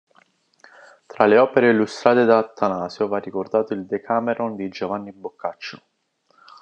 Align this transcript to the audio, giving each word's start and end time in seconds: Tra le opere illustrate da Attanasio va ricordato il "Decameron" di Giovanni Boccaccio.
Tra 1.05 1.27
le 1.27 1.37
opere 1.37 1.69
illustrate 1.69 2.25
da 2.25 2.39
Attanasio 2.39 3.07
va 3.07 3.19
ricordato 3.19 3.75
il 3.75 3.85
"Decameron" 3.85 4.55
di 4.55 4.67
Giovanni 4.69 5.11
Boccaccio. 5.11 5.81